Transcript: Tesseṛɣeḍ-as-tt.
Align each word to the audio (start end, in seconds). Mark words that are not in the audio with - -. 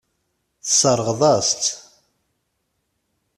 Tesseṛɣeḍ-as-tt. 0.63 1.65